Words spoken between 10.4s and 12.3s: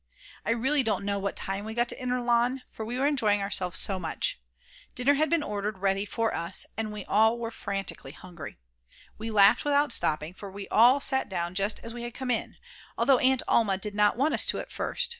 we had all sat down just as we had